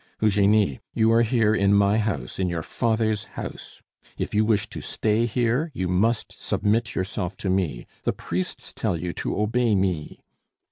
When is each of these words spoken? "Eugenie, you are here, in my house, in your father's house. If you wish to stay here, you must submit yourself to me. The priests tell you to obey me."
"Eugenie, 0.19 0.79
you 0.95 1.11
are 1.11 1.21
here, 1.21 1.53
in 1.53 1.75
my 1.75 1.99
house, 1.99 2.39
in 2.39 2.49
your 2.49 2.63
father's 2.63 3.25
house. 3.37 3.83
If 4.17 4.33
you 4.33 4.43
wish 4.43 4.67
to 4.71 4.81
stay 4.81 5.27
here, 5.27 5.69
you 5.75 5.87
must 5.87 6.35
submit 6.41 6.95
yourself 6.95 7.37
to 7.37 7.51
me. 7.51 7.85
The 8.01 8.13
priests 8.13 8.73
tell 8.75 8.97
you 8.99 9.13
to 9.13 9.39
obey 9.39 9.75
me." 9.75 10.23